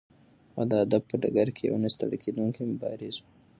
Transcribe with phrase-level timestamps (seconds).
[0.55, 3.23] هغه د ادب په ډګر کې یو نه ستړی کېدونکی مبارز و.